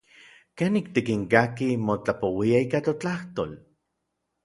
[0.57, 3.51] ¿Kenik tikinkakij motlapouiaj ika totlajtol?